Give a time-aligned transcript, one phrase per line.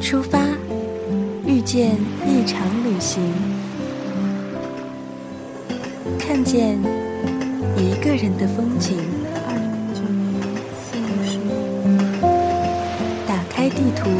[0.00, 0.38] 出发，
[1.46, 1.96] 遇见
[2.26, 3.22] 一场旅行，
[6.18, 6.78] 看见
[7.76, 8.98] 一个人的风景。
[9.46, 10.34] 二零零九年
[10.84, 11.42] 四月十五。
[13.26, 14.10] 打开地图，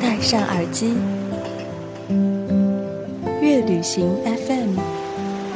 [0.00, 0.94] 戴上耳机，
[3.40, 4.76] 乐旅行 FM，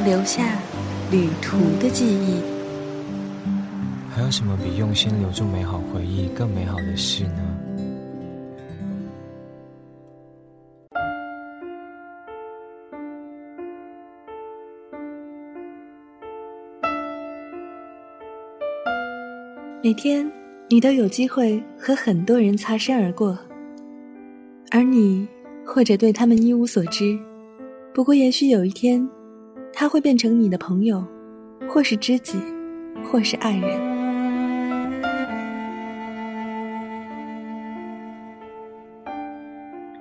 [0.05, 0.43] 留下
[1.11, 2.41] 旅途的记忆。
[4.15, 7.44] 还有什么比用心留住美好回忆更美好的事呢？
[19.85, 20.27] 每天，
[20.71, 23.39] 你都有机会和很多人擦身而过，
[24.71, 25.29] 而你
[25.63, 27.15] 或者对他们一无所知。
[27.93, 29.07] 不过，也许有一天，
[29.75, 31.05] 他会变成你的朋友，
[31.69, 32.39] 或是知己，
[33.05, 33.79] 或是爱人。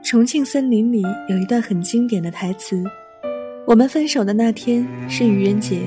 [0.01, 2.81] 重庆森林里有一段很经典的台词
[3.67, 5.81] ：“我们分手的那天是愚人节，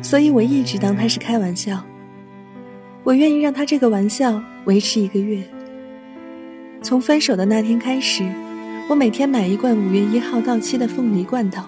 [0.00, 1.84] 所以我一直当他是开玩笑。”
[3.04, 5.42] 我愿意让他这个玩笑维持一个月。
[6.82, 8.24] 从分手的那天开始，
[8.88, 11.64] 我每天买一罐五月一号到期的凤梨罐头，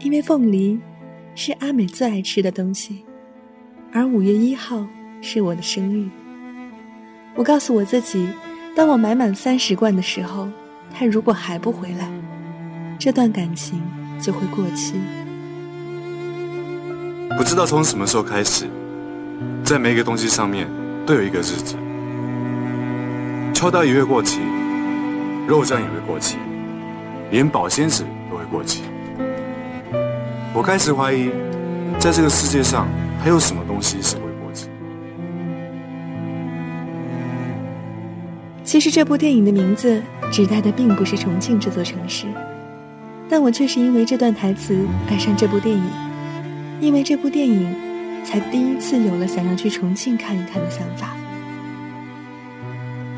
[0.00, 0.78] 因为凤梨
[1.34, 3.04] 是阿美最爱吃的东西，
[3.92, 4.86] 而五月一号
[5.22, 6.06] 是我的生日。
[7.34, 8.28] 我告诉我自己，
[8.74, 10.48] 当我买满三十罐的时候，
[10.92, 12.10] 他如果还不回来，
[12.98, 13.80] 这段感情
[14.20, 14.94] 就会过期。
[17.38, 18.66] 不知道从什么时候开始。
[19.68, 20.66] 在每一个东西上面
[21.04, 21.76] 都有一个日子，
[23.52, 24.40] 秋刀鱼会过期，
[25.46, 26.38] 肉酱也会过期，
[27.30, 28.84] 连保鲜纸都会过期。
[30.54, 31.28] 我开始怀疑，
[31.98, 32.88] 在这个世界上
[33.22, 34.70] 还有什么东西是会过期。
[38.64, 40.02] 其实这部电影的名字
[40.32, 42.24] 指代的并不是重庆这座城市，
[43.28, 45.84] 但我却是因为这段台词爱上这部电影，
[46.80, 47.87] 因为这部电影。
[48.24, 51.16] 才第一次有了想要去重庆看一看的想法。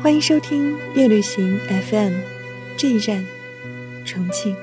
[0.01, 2.13] 欢迎收听夜旅行 FM，
[2.77, 3.23] 这一站，
[4.05, 4.55] 重庆。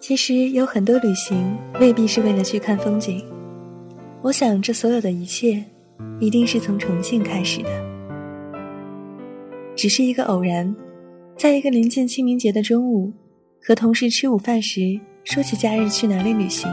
[0.00, 3.22] 其实有很多旅行未必是为了去看风景，
[4.22, 5.62] 我想这所有的一切，
[6.18, 7.70] 一定是从重庆开始的，
[9.76, 10.74] 只是一个偶然。
[11.38, 13.12] 在一个临近清明节的中午，
[13.62, 16.68] 和同事吃午饭时，说起假日去哪里旅行，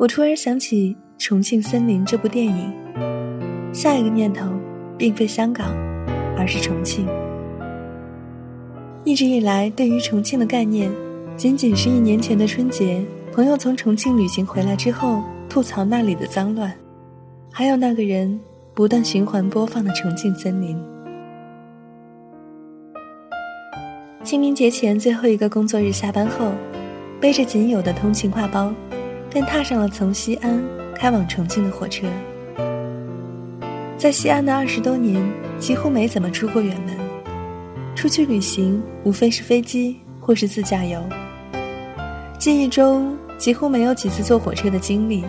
[0.00, 2.72] 我突然想起《重庆森林》这部电影。
[3.72, 4.50] 下一个念头，
[4.98, 5.76] 并非香港，
[6.36, 7.06] 而是重庆。
[9.04, 10.90] 一直以来，对于重庆的概念，
[11.36, 13.00] 仅仅是一年前的春节，
[13.32, 16.74] 朋友从重庆旅行回来之后，吐槽那里的脏乱，
[17.52, 18.40] 还有那个人
[18.74, 20.76] 不断循环播放的《重庆森林》。
[24.32, 26.52] 清明节前最后一个工作日下班后，
[27.20, 28.72] 背着仅有的通勤挎包，
[29.28, 32.06] 便踏上了从西安开往重庆的火车。
[33.98, 35.22] 在西安的二十多年，
[35.58, 36.96] 几乎没怎么出过远门，
[37.94, 40.98] 出去旅行无非是飞机或是自驾游。
[42.38, 45.22] 记忆中几乎没有几次坐火车的经历，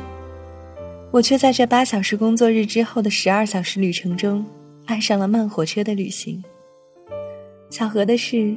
[1.11, 4.45] 我却在这八小时工作日之后的十二小时旅程中，
[4.85, 6.41] 爱上了慢火车的旅行。
[7.69, 8.55] 巧合的是。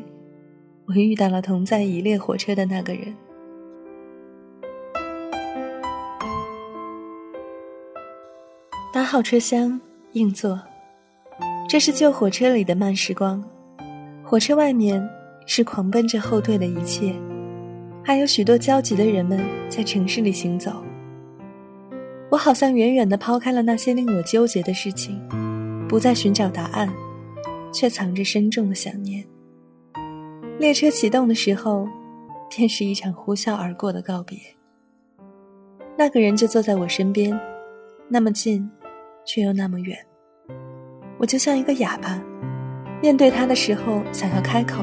[0.89, 3.15] 我遇到了同在一列火车的那个人。
[8.93, 9.81] 八号车厢，
[10.13, 10.61] 硬座。
[11.69, 13.43] 这是旧火车里的慢时光。
[14.25, 15.07] 火车外面
[15.45, 17.15] 是狂奔着后退的一切，
[18.05, 20.83] 还有许多焦急的人们在城市里行走。
[22.31, 25.21] 我好像远远的抛开了那些令我纠结的事情，
[25.89, 26.89] 不再寻找答案，
[27.73, 29.25] 却藏着深重的想念。
[30.59, 31.87] 列车启动的时候，
[32.49, 34.39] 便是一场呼啸而过的告别。
[35.99, 37.39] 那个人就坐在我身边，
[38.09, 38.69] 那么近，
[39.25, 39.99] 却又那么远。
[41.19, 42.23] 我就像一个哑巴，
[43.03, 44.83] 面对他的时候想要开口，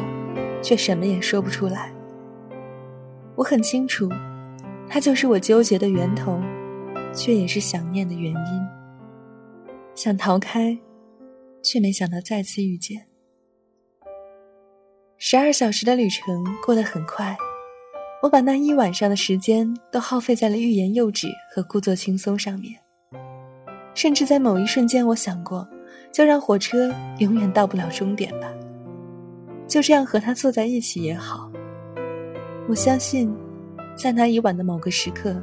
[0.62, 1.92] 却什么也说不出来。
[3.36, 4.08] 我很清楚，
[4.88, 6.40] 他就是我纠结的源头，
[7.14, 8.68] 却也是想念的原因。
[9.96, 10.78] 想逃开，
[11.64, 13.08] 却没想到再次遇见。
[15.26, 17.34] 十二小时的旅程过得很快，
[18.22, 22.78] 我把那一晚上的时间都耗费在了欲言又止和故作轻松上面。
[23.94, 25.66] 甚至在某一瞬间，我想过，
[26.12, 28.52] 就让火车永远到不了终点吧，
[29.66, 31.50] 就这样和他坐在一起也好。
[32.68, 33.34] 我相信，
[33.96, 35.42] 在那一晚的某个时刻，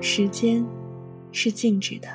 [0.00, 0.64] 时间
[1.34, 2.08] 是静止的。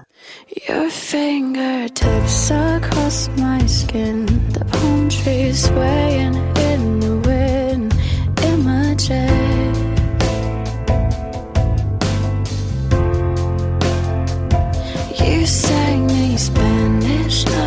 [0.67, 6.35] Your fingertips across my skin, the palm trees swaying
[6.71, 7.93] in the wind,
[8.41, 9.59] imagine.
[15.19, 17.58] You sang me Spanish.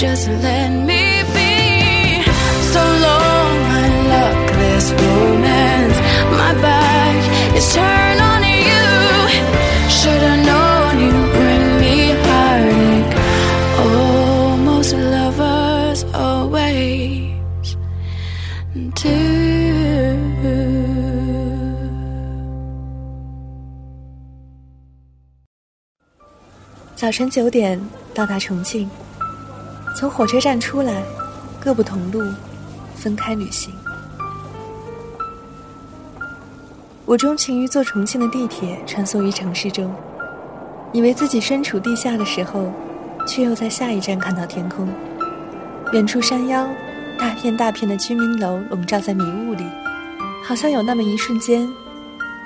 [0.00, 2.22] just let me be.
[2.72, 5.98] So long, my luckless romance,
[6.38, 7.18] my back
[7.58, 8.86] is turned on you.
[9.98, 13.14] Should have known you bring me heartache.
[13.82, 17.76] Oh, most lovers always
[18.94, 19.48] do.
[26.94, 27.80] 早晨九点
[28.14, 28.88] 到达重庆。
[29.96, 31.02] 从火车站出来，
[31.60, 32.22] 各不同路，
[32.94, 33.74] 分开旅行。
[37.04, 39.92] 我钟情于坐重庆的地铁穿梭于城市中，
[40.92, 42.70] 以为自己身处地下的时候，
[43.26, 44.88] 却又在下一站看到天空。
[45.92, 46.68] 远处山腰，
[47.18, 49.64] 大片大片的居民楼笼罩在迷雾里，
[50.44, 51.68] 好像有那么一瞬间，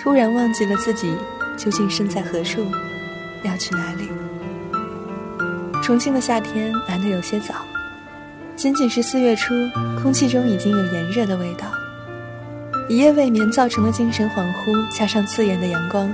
[0.00, 1.12] 突然忘记了自己
[1.56, 2.64] 究竟身在何处，
[3.42, 4.08] 要去哪里。
[5.82, 7.56] 重庆的夏天来得有些早，
[8.54, 9.52] 仅仅是四月初，
[10.00, 11.66] 空气中已经有炎热的味道。
[12.88, 16.08] 一夜未眠造成的精神恍惚，加上刺眼的阳光，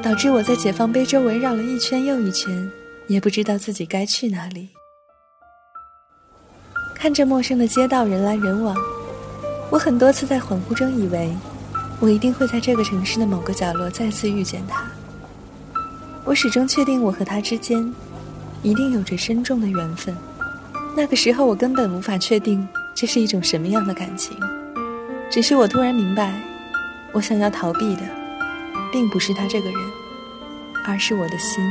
[0.00, 2.70] 导致我在解放碑周围绕了一圈又一圈，
[3.08, 4.68] 也不知道自己该去哪里。
[6.94, 8.76] 看着陌生的街道人来人往，
[9.68, 11.34] 我很多次在恍惚中以为，
[11.98, 14.84] 我一定会在这个城市的某个角落再次遇见他。
[16.24, 17.92] 我始终确定我和他之间。
[18.64, 20.16] 一定有着深重的缘分。
[20.96, 24.34] 那个时候，我根本无法确定这是一种什么样的感情。
[25.30, 26.32] 只是我突然明白，
[27.12, 28.02] 我想要逃避的，
[28.90, 29.78] 并不是他这个人，
[30.86, 31.62] 而是我的心。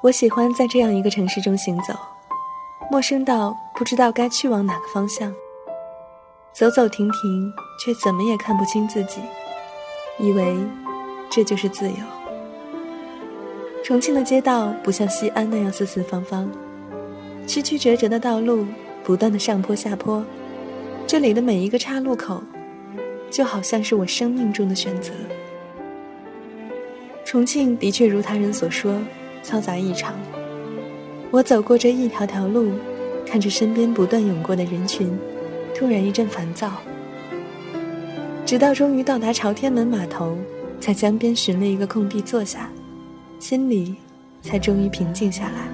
[0.00, 1.92] 我喜欢在这样一个城市中行走，
[2.90, 5.30] 陌生到不知道该去往哪个方向，
[6.58, 9.20] 走走停停，却怎么也看不清自己，
[10.18, 10.56] 以为
[11.30, 11.94] 这就是自由。
[13.84, 16.50] 重庆的街道不像西安那样四四方方，
[17.46, 18.66] 曲曲折折的道路
[19.04, 20.24] 不断的上坡下坡，
[21.06, 22.42] 这里的每一个岔路口，
[23.30, 25.12] 就好像是我生命中的选择。
[27.24, 29.00] 重庆的确如他人所说。
[29.44, 30.12] 嘈杂异常。
[31.30, 32.72] 我走过这一条条路，
[33.24, 35.16] 看着身边不断涌过的人群，
[35.78, 36.72] 突然一阵烦躁。
[38.44, 40.36] 直到终于到达朝天门码头，
[40.80, 42.68] 在江边寻了一个空地坐下，
[43.38, 43.94] 心里
[44.42, 45.68] 才终于平静下来。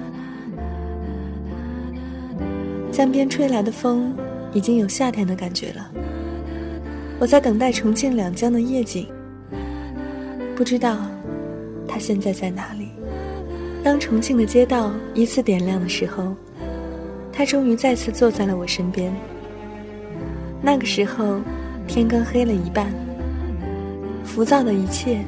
[2.91, 4.13] 江边吹来的风，
[4.53, 5.89] 已经有夏天的感觉了。
[7.17, 9.07] 我在等待重庆两江的夜景，
[10.55, 10.99] 不知道
[11.87, 12.89] 他现在在哪里。
[13.83, 16.35] 当重庆的街道依次点亮的时候，
[17.33, 19.11] 他终于再次坐在了我身边。
[20.65, 21.39] 那个时候，
[21.87, 22.91] 天刚黑了一半，
[24.23, 25.23] 浮躁的一切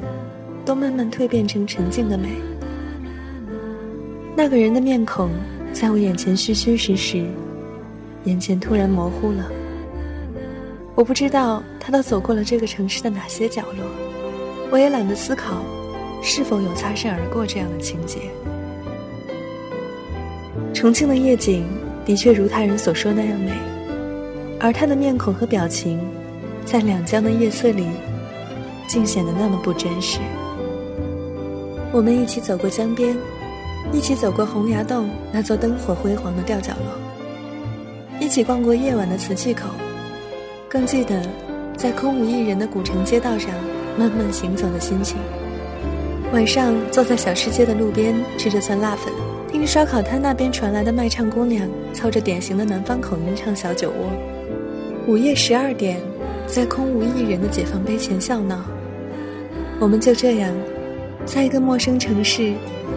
[0.64, 2.30] 都慢慢蜕变成沉静的美。
[4.36, 5.30] 那个人的面孔
[5.72, 7.24] 在我眼前虚虚实实，
[8.24, 9.48] 眼前突然模糊了。
[10.96, 13.86] 我不知道他都走过了这个城市的哪些角落，
[14.72, 15.62] 我也懒得思考。
[16.20, 18.18] 是否有擦身而过这样的情节？
[20.74, 21.64] 重庆的夜景
[22.04, 23.52] 的确如他人所说那样美，
[24.60, 26.00] 而他的面孔和表情，
[26.64, 27.86] 在两江的夜色里，
[28.88, 30.18] 竟显得那么不真实。
[31.92, 33.16] 我们一起走过江边，
[33.92, 39.68] 一起走过洪崖洞那座灯火辉煌的吊脚楼，一起逛过夜晚的瓷器口，
[40.68, 41.22] 更记得
[41.76, 43.50] 在空无一人的古城街道上
[43.96, 45.16] 慢慢行走的心情。
[46.32, 49.12] 晚上坐在小吃街的路边吃着酸辣粉，
[49.50, 54.37] 听着烧烤摊那边传来的卖唱姑娘操着典型的南方口音唱小酒窝。
[55.08, 55.98] 午夜十二点，
[56.46, 58.62] 在空无一人的解放碑前笑闹。
[59.80, 60.54] 我们就这样，
[61.24, 62.52] 在一个陌生城市，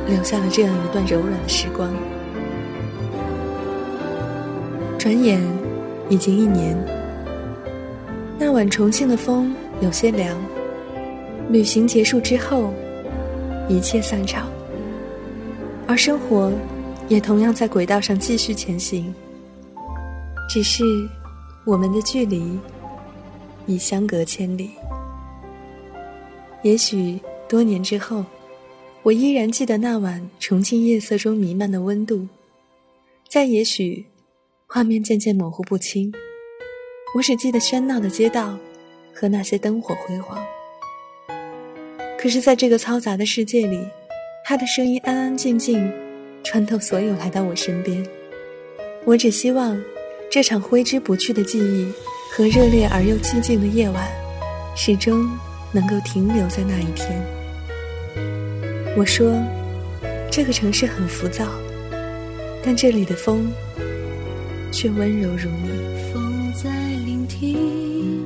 [0.09, 1.89] 留下了这样一段柔软的时光。
[4.99, 5.41] 转眼，
[6.09, 6.77] 已经一年。
[8.37, 10.37] 那晚重庆的风有些凉。
[11.49, 12.73] 旅行结束之后。
[13.69, 14.49] 一切散场，
[15.87, 16.51] 而生活
[17.07, 19.13] 也同样在轨道上继续前行。
[20.49, 20.83] 只是
[21.63, 22.59] 我们的距离
[23.67, 24.71] 已相隔千里。
[26.63, 28.25] 也许多年之后，
[29.03, 32.27] 我依然记得那晚重庆夜色中弥漫的温度。
[33.29, 34.05] 再也许，
[34.67, 36.13] 画面渐渐模糊不清，
[37.15, 38.57] 我只记得喧闹的街道
[39.13, 40.43] 和那些灯火辉煌。
[42.17, 43.79] 可是，在这个嘈杂的世界里，
[44.45, 45.91] 他的声音安安静静，
[46.43, 48.05] 穿透所有来到我身边。
[49.05, 49.81] 我只希望，
[50.31, 51.91] 这场挥之不去的记忆
[52.31, 54.09] 和热烈而又寂静的夜晚，
[54.77, 55.29] 始终
[55.73, 57.21] 能够停留在那一天。
[58.95, 59.29] 我说，
[60.31, 61.45] 这个城市很浮躁，
[62.63, 63.51] 但这里的风，
[64.71, 66.13] 却温柔如你。
[66.13, 66.69] 风在
[67.05, 68.23] 聆听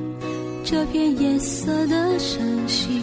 [0.62, 3.02] 这片夜色的声息。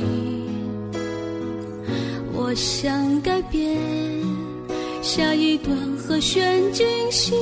[2.32, 3.78] 我想改变
[5.02, 7.38] 下一段和弦进行，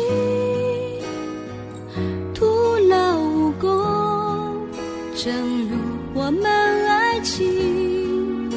[5.24, 5.32] 正
[5.70, 5.78] 如
[6.16, 8.50] 我们爱情，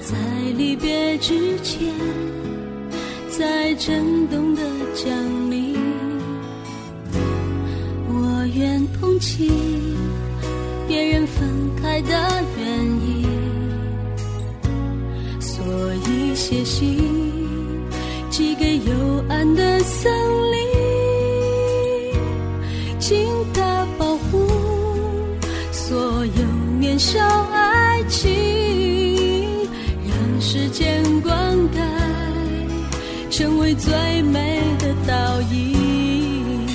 [0.00, 0.16] 在
[0.58, 1.94] 离别之前，
[3.28, 4.62] 在震动的
[4.96, 5.08] 降
[5.48, 5.76] 临，
[8.08, 9.48] 我愿同情
[10.88, 11.48] 别人分
[11.80, 13.24] 开的原因。
[15.38, 15.64] 所
[16.08, 17.15] 以写信
[26.96, 27.20] 燃烧
[27.52, 28.32] 爱情，
[30.08, 31.78] 让时间灌溉，
[33.30, 36.66] 成为最美的倒影。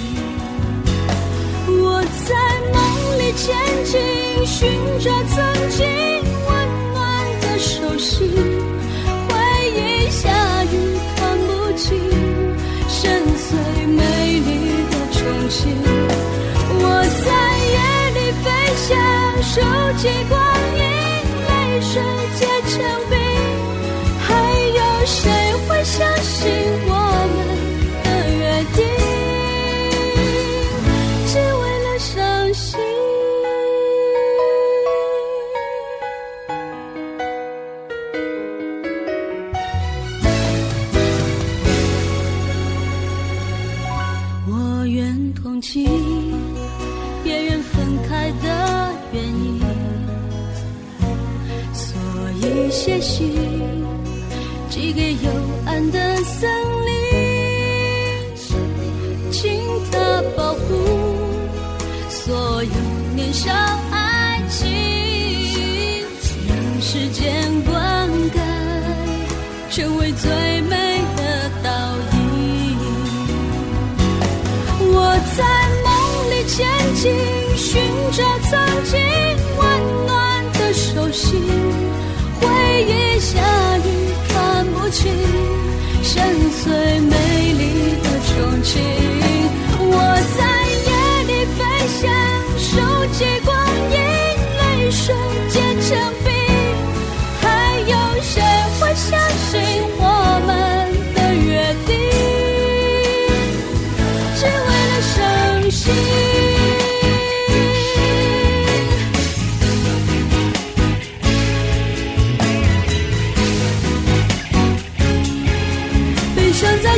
[1.65, 2.35] 我在
[2.71, 5.87] 梦里前进，寻找曾经
[6.45, 6.49] 温
[6.93, 7.01] 暖
[7.41, 8.29] 的手心，
[9.27, 9.33] 回
[9.75, 10.29] 忆下
[10.65, 11.97] 雨看不清，
[12.87, 15.90] 深邃美丽的重庆。
[19.53, 19.59] 收
[19.97, 20.50] 集光
[52.71, 53.35] 写信，
[54.69, 55.29] 寄给幽
[55.65, 56.49] 暗的森
[56.85, 56.93] 林，
[59.29, 59.61] 请
[59.91, 60.59] 它保护
[62.09, 62.71] 所有
[63.13, 63.51] 年少
[63.91, 64.69] 爱情，
[66.47, 68.39] 让时间灌溉，
[69.69, 71.69] 成为最美的倒
[72.13, 72.77] 影。
[74.79, 75.43] 我在
[75.83, 75.89] 梦
[76.31, 77.11] 里前进，
[77.57, 78.51] 寻找曾
[78.85, 78.97] 经
[86.63, 89.00] 最美丽的憧憬。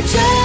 [0.06, 0.43] just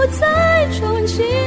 [0.00, 1.39] 不在重庆。